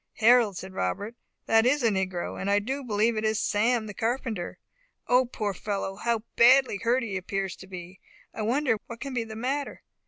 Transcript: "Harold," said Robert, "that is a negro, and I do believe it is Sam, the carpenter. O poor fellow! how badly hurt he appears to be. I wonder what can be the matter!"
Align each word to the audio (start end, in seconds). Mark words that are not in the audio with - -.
"Harold," 0.15 0.57
said 0.57 0.73
Robert, 0.73 1.13
"that 1.45 1.63
is 1.63 1.83
a 1.83 1.89
negro, 1.89 2.41
and 2.41 2.49
I 2.49 2.57
do 2.57 2.83
believe 2.83 3.15
it 3.15 3.23
is 3.23 3.39
Sam, 3.39 3.85
the 3.85 3.93
carpenter. 3.93 4.57
O 5.07 5.25
poor 5.25 5.53
fellow! 5.53 5.95
how 5.95 6.23
badly 6.35 6.77
hurt 6.77 7.03
he 7.03 7.17
appears 7.17 7.55
to 7.57 7.67
be. 7.67 7.99
I 8.33 8.41
wonder 8.41 8.77
what 8.87 8.99
can 8.99 9.13
be 9.13 9.25
the 9.25 9.35
matter!" 9.35 9.83